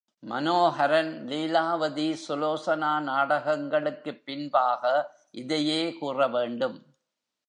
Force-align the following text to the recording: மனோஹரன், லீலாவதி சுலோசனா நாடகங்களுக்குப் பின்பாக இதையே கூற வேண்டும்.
மனோஹரன், 0.23 1.11
லீலாவதி 1.27 2.15
சுலோசனா 2.27 2.99
நாடகங்களுக்குப் 3.01 4.25
பின்பாக 4.25 5.11
இதையே 5.31 5.93
கூற 5.93 6.27
வேண்டும். 6.27 6.95